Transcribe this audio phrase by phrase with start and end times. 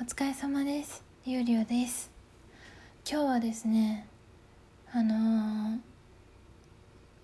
[0.00, 1.02] お疲れ様です。
[1.24, 2.08] ゆうりょです。
[3.04, 4.06] 今日はですね
[4.92, 5.78] あのー、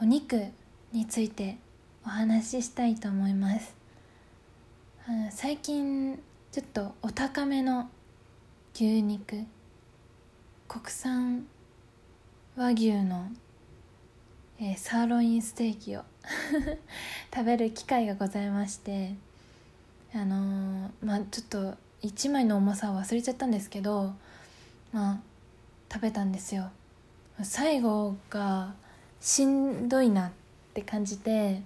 [0.00, 0.40] お肉
[0.92, 1.58] について
[2.06, 3.74] お話ししたいと思います。
[5.04, 6.22] あの最近
[6.52, 7.90] ちょっとお高めの
[8.72, 9.44] 牛肉
[10.68, 11.46] 国産
[12.56, 13.32] 和牛の、
[14.60, 16.04] えー、サーロインステーキを
[17.34, 19.16] 食べる機会がございまして
[20.14, 24.14] あのー、まあちょっと1枚の重さを忘れちゃったんですけど
[24.92, 25.20] まあ
[25.92, 26.70] 食べたんですよ。
[27.42, 28.74] 最後が
[29.20, 30.30] しんどいなっ
[30.74, 31.62] て感じて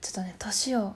[0.00, 0.94] ちょっとね年を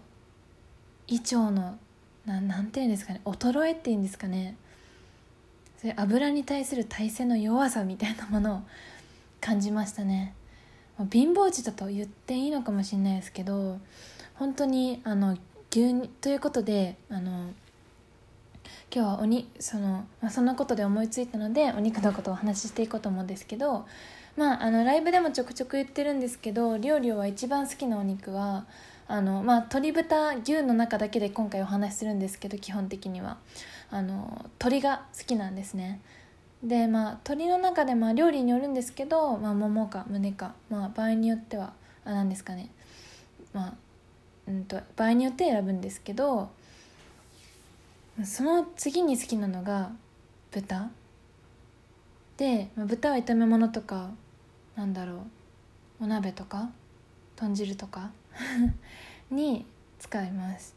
[1.08, 1.78] 胃腸の
[2.24, 4.56] ななんていうんですかね衰えっていうんですかね。
[5.78, 8.60] それ油に対する耐性の弱さみたいなものを
[9.40, 10.34] 感じましたね。
[11.10, 13.78] 貧乏児だと言っていいのかもしれないですけど
[14.34, 15.36] 本当にあの
[15.70, 17.50] 牛乳ということであの
[18.94, 23.86] 今日はおにその、まあ、そんなことで思いついたのでお肉のことをお話ししていこうと思うんですけど
[24.36, 28.66] まああのライブでもちょくちょく言ってるんですけど料理は一番好きなお肉は
[29.08, 33.38] あの、まあ、鶏豚牛の中だけで今回お話しするんですけど基本的には。
[33.94, 36.00] あの鶏が好きなんですね。
[36.64, 41.74] でまあ鶏の中でまあ料理によるんですけど、まあ、ももか胸か、まあ、場合によっては
[42.06, 42.70] あ何ですかね。
[43.52, 43.74] まあ
[44.48, 46.48] うんと場合によって選ぶんですけど
[48.24, 49.90] その次に好きなのが
[50.50, 50.90] 豚。
[52.36, 54.10] で、まあ、豚は炒め物とか
[54.76, 55.26] なんだろ
[56.00, 56.70] うお鍋とか
[57.36, 58.10] 豚汁とか
[59.30, 59.64] に
[59.98, 60.74] 使います。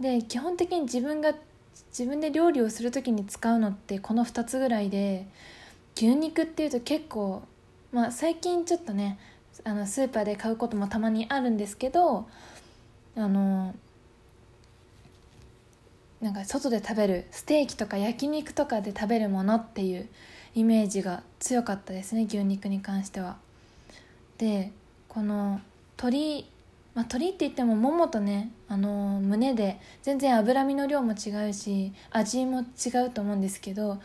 [0.00, 1.34] で基本的に自分が
[1.90, 5.28] 自分で料理をする時に使うのってこの2つぐらいで
[5.96, 7.42] 牛肉っていうと結構
[7.92, 9.18] まあ最近ちょっとね
[9.62, 12.28] あのスーパーで買うこともたまにあるんですけど
[13.16, 13.74] あの
[16.24, 20.08] なんか外で食べるステーキとか焼肉とかで食べるものっていう
[20.54, 23.36] イメージが強かったですね牛肉に関しては。
[24.38, 24.72] で
[25.06, 25.60] この
[25.98, 26.46] 鶏
[26.94, 34.00] まあ、鶏って言ってもももとね、あの、胸で全然脂身の量も違うし味も違うと思うんですけど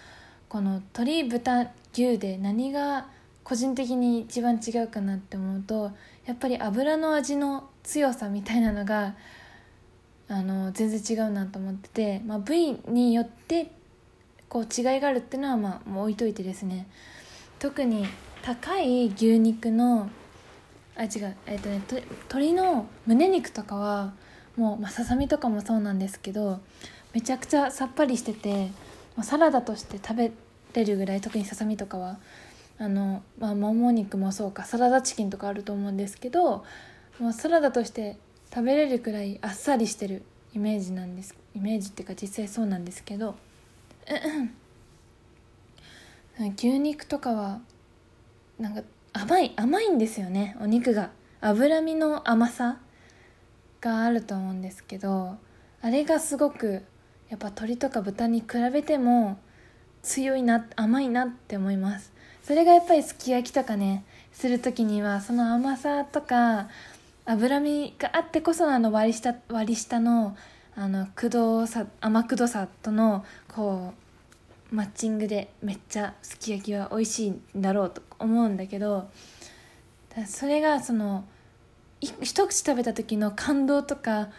[0.49, 3.05] この鶏豚牛で何が
[3.43, 5.91] 個人的に一番違うかなって思うと
[6.25, 9.13] やっぱり油の味の強さみたいなのが
[10.29, 13.71] あの全然違うなと思ってて、まあ、部位によって
[14.47, 16.87] こう違いがあるっていうのはまあもう置いといてですね。
[17.59, 18.07] 特に
[18.41, 20.09] 高い牛肉の
[20.95, 24.13] あ違うえっとね鶏の胸肉とかは
[24.55, 26.59] もう、ま、ささみとかもそうなんですけど
[27.13, 28.71] めちゃくちゃさっぱりしてて
[29.23, 30.31] サラダとして食べ
[30.73, 32.17] れるぐらい特にささみとかは
[32.77, 36.63] あの、まあ、もも肉もそうかサラダチキンとかあると思うんですけど
[37.19, 38.17] もうサラダとして
[38.53, 40.23] 食べれるくらいあっさりしてる
[40.53, 43.35] イメージなんですイメージっていうか実際そうなんですけど
[46.55, 47.59] 牛肉とかは
[48.59, 48.81] なんか
[49.13, 51.11] 甘い甘いんですよねお肉が。
[51.41, 52.79] 脂身の甘さ
[53.79, 55.37] があると思うんですけど
[55.81, 56.83] あれがすごく
[57.29, 59.39] やっぱ鶏とか豚に比べても
[60.01, 62.11] 強いな甘いなって思います。
[62.43, 66.67] それがやっぱりすき焼きとかねする時にはその甘さとか
[67.29, 70.35] 脂身があってこそあの割り下割り下の
[70.75, 73.23] あのくどさ甘くどさとの
[73.53, 73.93] こ
[74.71, 79.09] うマッチングでめっちゃすき焼きは美味しいんだろうと思うんだけど
[80.25, 81.23] それがその
[82.01, 84.29] 一口食べた時の感動とかわ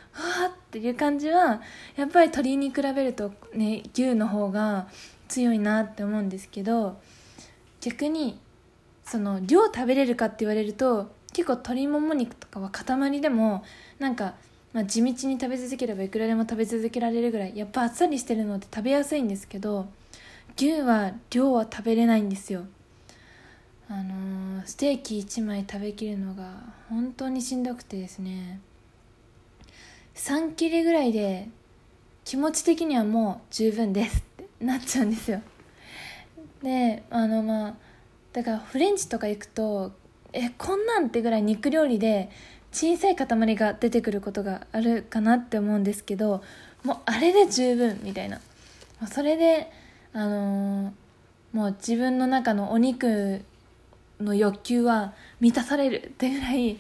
[0.47, 1.61] ーっていう感じは
[1.95, 4.89] やっぱり鶏に比べるとね牛の方が
[5.29, 6.99] 強いなって思うんですけど
[7.81, 8.41] 逆に
[9.05, 13.65] その量食べれるかって言われると結構鶏もも肉とかは塊でも
[13.99, 14.35] なんか、
[14.75, 19.89] まあ、地道に食べ続ければいくらでも食べ続けられるぐらいやっぱあっさりしてるのって食べやすいんですけど
[20.55, 22.67] 牛は量は食べれないんですよ。
[23.89, 26.53] あのー、ステーキ1枚食べきるのが
[26.91, 28.61] 本当にしんどくてですね。
[30.17, 31.49] 3切れぐらいで
[32.27, 35.41] 気持ち的にはもう十分ですってなっちゃうんですよ。
[36.63, 37.75] であのまあ
[38.35, 39.99] だからフレンチとか行くと
[40.33, 42.31] えこんなんってぐらい肉料理で
[42.73, 46.43] 小さい塊が出てくることがあるかなって思うんですけど
[46.85, 48.41] もうあれで十分みたいな
[49.11, 49.71] それで
[50.13, 53.45] あのー、もう自分の中のお肉
[54.21, 56.77] の欲求は満たされるってぐらい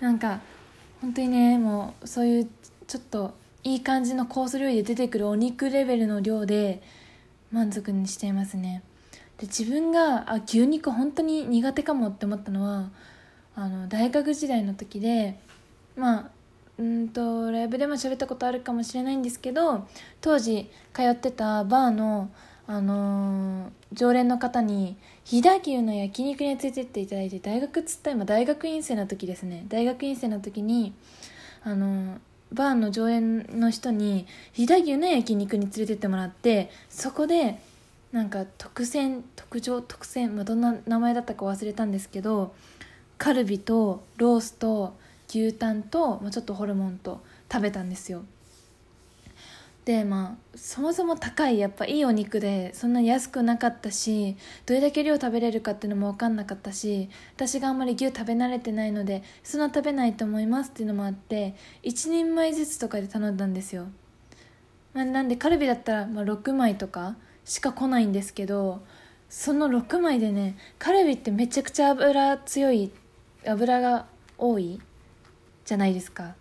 [0.00, 0.40] なんか
[1.00, 2.48] 本当にねもうそういう
[2.86, 3.34] ちょっと
[3.64, 6.82] いい感じのコース料理で出てくるお肉レベルの量で
[7.50, 8.82] 満足にしていますね。
[9.38, 12.90] で自分があ牛肉本当に苦手かもって思ったのは
[13.56, 15.38] あの大学時代の時で
[15.96, 16.30] まあ
[16.78, 19.86] うんとライブでも喋ったことあるかもしれないんですけど
[20.20, 22.30] 当時通ってたバーの、
[22.66, 29.64] あのー、常連の方に飛騨牛の焼肉に連れてっていただいて大学っつった今大学院生の時ですね。
[29.68, 30.94] 大学院生の時に
[31.62, 32.18] あのー、
[32.52, 37.60] バーの常連の人に飛騨牛の焼肉に連れてってもらってそこで
[38.14, 42.54] なんか特選特上特選、ま、どんな名前だったか忘れたんですけど
[43.18, 44.94] カルビとロースと
[45.28, 47.20] 牛タンと、ま、ちょっとホルモンと
[47.52, 48.22] 食べたんですよ。
[49.84, 63.88] でまあそもそも高いやっぱいいお肉でそんな安くなかったしどれだけ量食べれるかっていうのも分かんなかったし私があんまり牛食べ慣れてないのでそんな食べないと思いますっていうのもあって1人前ずつとかで頼んだんですよ、
[64.94, 68.82] なんでカルビだったらま6枚とかしか来ないんですけど
[69.28, 72.90] その6枚でねカルビってめちゃくちゃ油強い
[73.46, 74.06] 油が
[74.38, 74.80] 多い
[75.64, 76.34] じゃないですか。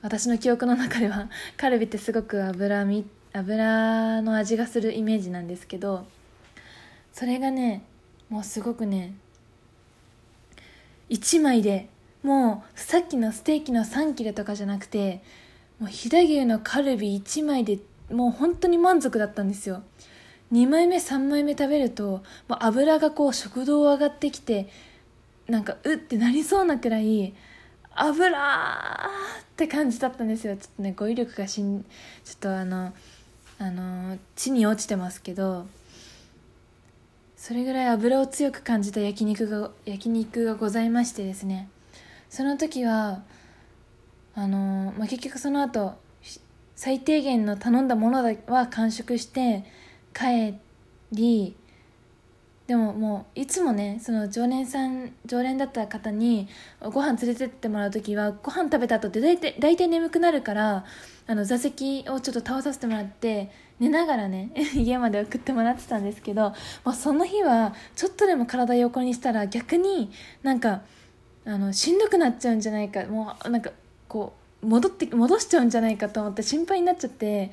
[0.00, 6.06] 私の記憶の中では カルビってすごく油み油の味がするイメージなんですけど
[7.12, 7.82] それがね
[8.28, 9.14] もうすごくね
[11.08, 11.88] 1枚で
[12.22, 15.22] もうさっきのステーキの3切れとかじゃなくて
[15.78, 17.78] もう飛騨牛のカルビ1枚で
[18.10, 19.82] もう本当に満足だったんですよ。
[20.54, 24.68] 2枚目3枚目食べるともう油がこう食道上がってきて
[25.48, 27.34] なんかうってなりそうなくらい
[27.90, 30.56] 油って感じだったんですよ。
[30.56, 31.82] ちょっとね語彙力がしん
[32.24, 32.92] ちょっとあの
[33.58, 35.66] あの地に落ちてますけど
[37.36, 41.68] それぐらい油を強く感じた焼肉が焼肉がございましてですね。
[42.30, 43.22] その時は
[44.36, 45.94] あの、まあ、結局その後
[46.76, 49.64] 最低限の頼んだものは完食して
[50.14, 50.54] 帰
[51.12, 51.56] り
[52.66, 56.48] でももういつもねその常連さん常連だった方に
[56.80, 60.84] ご飯連れてってもらう時はご飯食べた後って大体大体眠くなるから
[61.26, 63.50] あの座席をちょっと倒させてもらって
[63.80, 70.10] 寝ながらね 家まで送ってもらってたんですけど、まあ、その日はちょっとでも体横にしたら逆に
[70.42, 70.82] なんか
[71.44, 73.72] あのしんどくなっちゃうんじゃないかもうなんか
[74.08, 74.32] こ
[74.62, 77.52] う戻って戻しちゃうんじゃないかと思って心配になっちゃって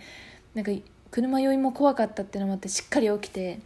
[0.54, 0.72] なんか
[1.12, 3.60] 車酔いも怖かったっていうのもあってしっかり起きて。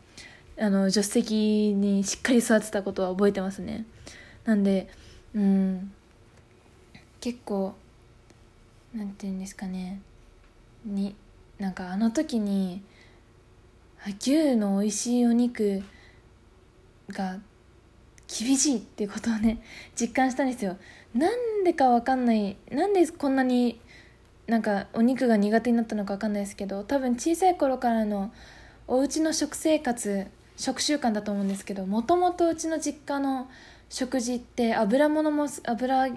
[0.58, 3.86] あの助手席にしっかり座ってたことは覚えてますね。
[4.46, 4.88] なんで
[5.34, 5.92] うん。
[7.20, 7.76] 結構
[8.94, 10.02] なんて言うんですかね。
[10.86, 11.16] に
[11.60, 12.84] なんかあの時に
[14.08, 15.84] 牛の美味しいお肉
[17.10, 17.38] が
[18.28, 19.62] 厳しいっていうことをね
[20.00, 20.78] 実感したんですよ。
[21.14, 22.56] なんでか分かんない。
[22.72, 23.78] なんでこんなに
[24.48, 28.32] なんかお肉が苦手になったのか分かんないですけど多分小さい頃からの
[28.88, 33.50] お家の食生活食習慣だと思うんですけどもともとうちの実家の
[33.90, 36.16] 食事って油物も油揚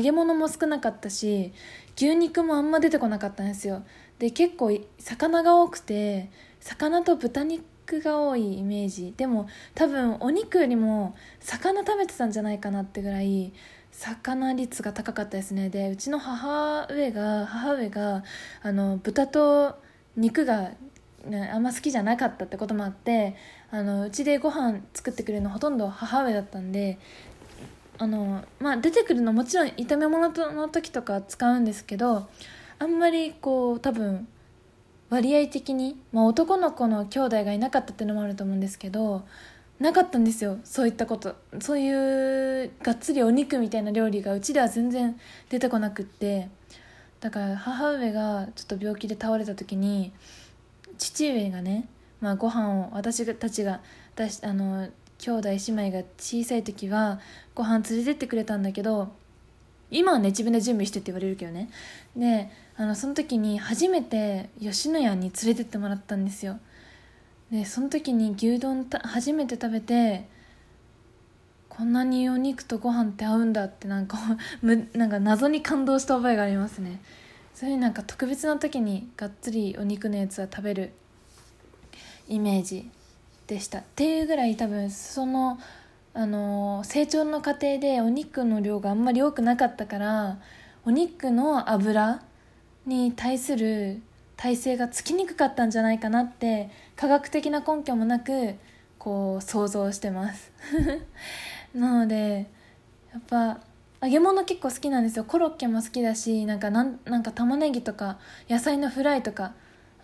[0.00, 1.52] げ物も少なかったし
[1.96, 3.82] 牛肉もあんま出てこなかったんですよ。
[4.18, 6.30] で結構魚が多くて
[6.60, 9.14] 魚と豚肉が多いイメージ。
[9.16, 13.52] でも多分お肉よりも魚食べてたんじゃないかなってぐらい
[13.98, 15.70] 魚率が高かったですね。
[15.70, 18.22] でうちの母上が母上が
[18.62, 19.76] あの豚と
[20.16, 20.70] 肉が
[21.24, 23.34] ね、あんま好きじゃなかったってこともあって
[23.70, 26.98] あのうちでご飯作ってくれるのほとんど母上だったんで
[27.98, 32.28] あの、まあ、出てくるのもちろん炒め物の時とか使うんですけど
[32.78, 34.28] あんまりこう多分
[35.10, 39.26] 割合的に、まあ、男の子の兄弟がいなかったっていうのもあると思うんですけど
[39.80, 41.36] なかったんですよそういったこと。
[41.60, 45.18] そういうがっつりお肉みたいな料理がうちでは全然
[45.48, 46.48] 出てこなくって。
[47.20, 50.12] だから母上がちょっと病気で倒れた時に
[50.98, 51.88] 父上がね、
[52.20, 53.80] まあ、ご飯を私たちが
[54.14, 55.56] 出しあの兄弟姉
[55.88, 57.20] 妹が小さい時は
[57.54, 59.12] ご飯連れてってくれたんだけど
[59.90, 61.70] 今はね自分で準備してって言われるけどね。
[62.16, 66.60] であのその時に初めて吉野家に連れてってもらったんですよ。
[67.50, 70.26] でその時に牛丼初めて食べて
[71.68, 74.18] こんなにお肉とご飯って合うんだってなんか
[74.94, 77.00] なんか謎に感動した覚えがありますね。
[77.54, 80.92] そういうなんか特別な時にがっつりお肉のやつは食べる
[82.28, 82.90] イメージ
[83.46, 83.78] でした。
[83.78, 85.58] っていうぐらい多分その
[86.14, 90.38] あの成長の過程でお肉の量があんまり多くなかったから
[90.84, 92.22] お肉の脂
[92.86, 94.02] に対する
[94.38, 98.54] 耐性がつきにくかったんじゃないかなって科学的な根拠もなく
[98.96, 100.52] こう想像してます。
[101.74, 102.46] なので
[103.12, 103.60] やっぱ
[104.00, 105.24] 揚げ物結構好きなんですよ。
[105.24, 108.18] コロッケも好きだしなんかなんなんか玉ねぎとか
[108.48, 109.54] 野菜のフライとか、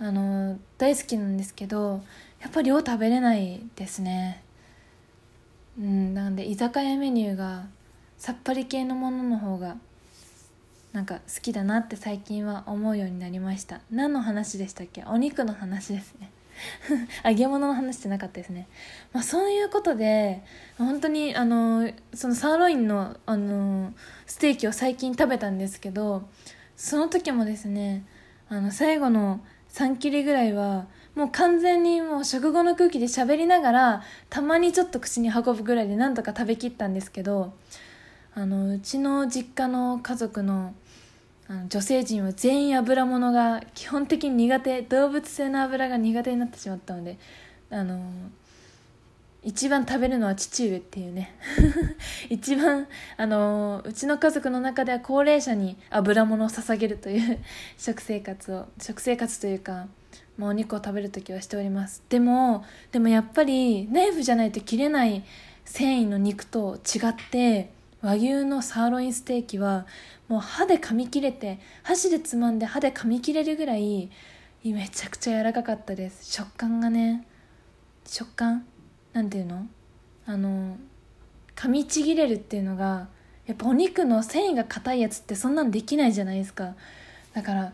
[0.01, 2.03] あのー、大好きなんですけど
[2.43, 4.43] やっぱ量食べれないですね。
[5.79, 7.67] うんなんで居酒屋メニューが
[8.19, 9.77] さっぱり系のものの方が
[10.95, 13.81] なんか好きだなって最近は思うようになりました。
[13.91, 15.05] 何の話でしたっけ？
[15.05, 16.31] お肉の話ですね。
[17.25, 18.69] 揚げ物の話じゃなかったですね、
[19.13, 20.45] まあ、そういうことで
[20.79, 23.93] 本当にあのそのサーロインのあの
[24.25, 26.29] ステーキを最近食べたんですけど
[26.77, 28.05] その時もですね
[28.49, 29.41] あの最後の
[29.73, 30.87] 3切りぐらいは
[31.17, 37.53] もう完全にもう食後の空気で喋りながらたまにちょっと口に運ぶぐらいでなんとか食べきったんですけど
[38.37, 40.75] あのうちの実家の家族の
[41.49, 44.83] あの女性陣は全員油物が基本的に苦手。
[44.83, 47.19] 動物性の油が苦手になってしまったので
[47.71, 48.01] あの
[49.43, 51.35] 一番食べるのは父上っていうね。
[52.31, 52.87] 一番
[53.19, 57.39] あのうちの家族の中では高齢者に油物を捧げるという
[57.77, 59.87] 食生活を食生活というか、
[60.39, 62.03] まあ、お肉を食べる時はしております。
[62.09, 65.23] でもでもやっぱりナイフじゃないと切れない
[65.67, 67.71] 繊維の肉と違って
[68.05, 69.87] 和牛のサーロインステーキは
[70.29, 74.11] もう歯で噛み切れて箸でつまんで歯で噛み切れるぐらい
[74.63, 76.31] めちゃくちゃ柔らかかったです。
[76.31, 77.27] 食感がね。
[78.07, 78.67] 食感？
[79.15, 79.67] なんていうの？
[80.27, 80.77] あの
[81.57, 83.09] 噛みちぎれるっていうのが
[83.47, 86.75] やっぱお肉の繊維が硬いやつってそんなんできないじゃないですか。
[87.33, 87.73] だから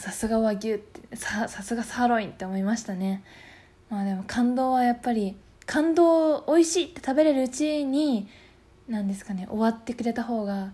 [0.00, 3.22] さすが和牛ってさすがサーロインって思いましたね。
[3.88, 5.36] まあでも感動はやっぱり
[5.66, 8.28] 感動美味しいって食べれるうちに
[8.90, 10.72] なんですかね終わってくれた方が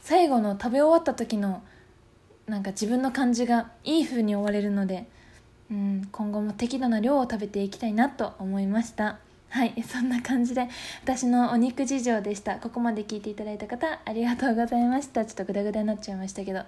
[0.00, 1.62] 最後の食べ終わった時の
[2.46, 5.06] なんか自分の感じがいい風に終われるので、
[5.70, 9.18] うん、今後も適度な量を食べていきたいなと思いました。
[9.50, 10.68] はいそんな感じで
[11.02, 12.56] 私のお肉事情でした。
[12.56, 15.26] ここまで聞いていただいた方ありがとうございました。
[15.26, 16.62] ちょっとグダグダになっちゃいましたけど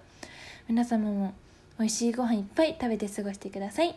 [0.68, 1.34] 皆様も
[1.78, 3.96] 美味しいご飯いっぱい食べて過ごしてください。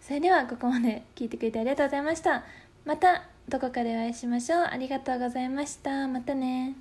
[0.00, 2.44] それではここまで聞いてくれてありがとうございました。
[2.84, 4.68] またどこかでお会いしましょう。
[4.70, 6.06] ありがとうございました。
[6.06, 6.74] またね。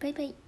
[0.00, 0.45] バイバイ。